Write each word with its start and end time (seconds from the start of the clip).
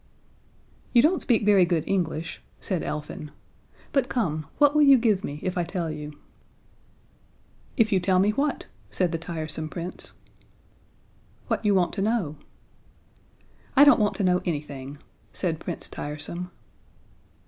"You 0.93 1.03
don't 1.03 1.21
speak 1.21 1.45
very 1.45 1.63
good 1.63 1.83
English," 1.85 2.41
said 2.59 2.81
Elfin. 2.81 3.29
"But 3.91 4.09
come, 4.09 4.47
what 4.57 4.73
will 4.73 4.81
you 4.81 4.97
give 4.97 5.23
me 5.23 5.39
if 5.43 5.59
I 5.59 5.63
tell 5.63 5.91
you?" 5.91 6.17
"If 7.77 7.91
you 7.91 7.99
tell 7.99 8.17
me 8.17 8.31
what?" 8.31 8.65
said 8.89 9.11
the 9.11 9.19
tiresome 9.19 9.69
Prince. 9.69 10.13
"What 11.49 11.63
you 11.63 11.75
want 11.75 11.93
to 11.93 12.01
know." 12.01 12.35
"I 13.75 13.83
don't 13.83 13.99
want 13.99 14.15
to 14.15 14.23
know 14.23 14.41
anything," 14.43 14.97
said 15.33 15.59
Prince 15.59 15.87
Tiresome. 15.87 16.49